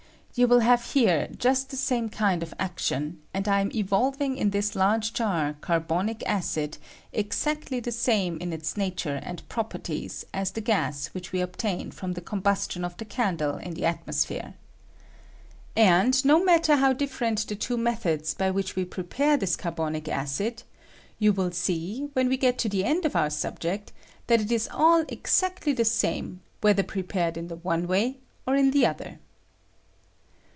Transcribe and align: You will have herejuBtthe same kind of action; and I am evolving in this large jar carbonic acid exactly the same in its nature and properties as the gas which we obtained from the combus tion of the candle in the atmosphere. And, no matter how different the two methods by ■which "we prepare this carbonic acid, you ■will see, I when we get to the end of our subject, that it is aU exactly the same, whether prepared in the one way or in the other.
You 0.33 0.47
will 0.47 0.61
have 0.61 0.79
herejuBtthe 0.79 1.75
same 1.75 2.07
kind 2.07 2.41
of 2.41 2.53
action; 2.57 3.21
and 3.33 3.49
I 3.49 3.59
am 3.59 3.69
evolving 3.75 4.37
in 4.37 4.51
this 4.51 4.77
large 4.77 5.11
jar 5.11 5.57
carbonic 5.59 6.23
acid 6.25 6.77
exactly 7.11 7.81
the 7.81 7.91
same 7.91 8.37
in 8.37 8.53
its 8.53 8.77
nature 8.77 9.19
and 9.23 9.47
properties 9.49 10.23
as 10.33 10.51
the 10.51 10.61
gas 10.61 11.07
which 11.07 11.33
we 11.33 11.41
obtained 11.41 11.93
from 11.95 12.13
the 12.13 12.21
combus 12.21 12.71
tion 12.71 12.85
of 12.85 12.95
the 12.95 13.03
candle 13.03 13.57
in 13.57 13.73
the 13.73 13.83
atmosphere. 13.83 14.53
And, 15.75 16.23
no 16.23 16.41
matter 16.41 16.77
how 16.77 16.93
different 16.93 17.45
the 17.45 17.57
two 17.57 17.75
methods 17.75 18.33
by 18.33 18.51
■which 18.53 18.77
"we 18.77 18.85
prepare 18.85 19.35
this 19.35 19.57
carbonic 19.57 20.07
acid, 20.07 20.63
you 21.19 21.33
■will 21.33 21.53
see, 21.53 22.03
I 22.05 22.09
when 22.13 22.29
we 22.29 22.37
get 22.37 22.57
to 22.59 22.69
the 22.69 22.85
end 22.85 23.03
of 23.03 23.17
our 23.17 23.29
subject, 23.29 23.91
that 24.27 24.39
it 24.39 24.49
is 24.49 24.69
aU 24.71 25.03
exactly 25.09 25.73
the 25.73 25.83
same, 25.83 26.39
whether 26.61 26.83
prepared 26.83 27.35
in 27.35 27.49
the 27.49 27.57
one 27.57 27.85
way 27.85 28.19
or 28.47 28.55
in 28.55 28.71
the 28.71 28.85
other. 28.85 29.19